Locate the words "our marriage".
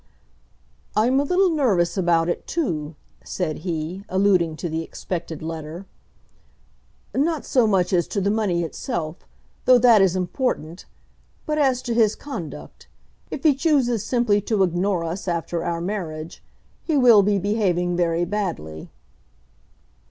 15.63-16.41